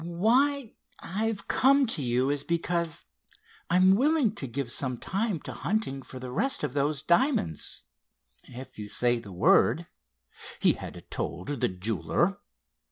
[0.03, 3.05] "Why—I've come to you, is because
[3.69, 7.83] I'm willing to give some time to hunting for the rest of those diamonds
[8.45, 9.85] if you say the word,"
[10.59, 12.39] he had told the jeweler.